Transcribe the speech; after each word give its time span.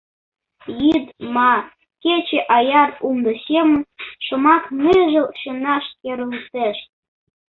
Йӱд 0.81 1.05
ма, 1.35 1.53
кече— 2.03 2.39
аяр 2.57 2.89
умдо 3.07 3.31
семын 3.45 3.81
Шомак 4.25 4.63
Ныжыл 4.81 5.27
шӱмнаш 5.39 5.85
керылтеш… 6.01 6.77